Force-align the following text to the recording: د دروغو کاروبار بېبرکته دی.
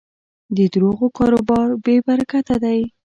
د 0.55 0.57
دروغو 0.73 1.07
کاروبار 1.17 1.67
بېبرکته 1.83 2.55
دی. 2.63 2.79